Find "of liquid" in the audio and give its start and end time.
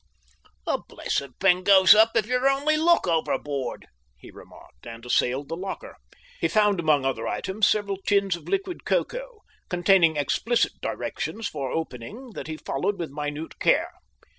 8.35-8.83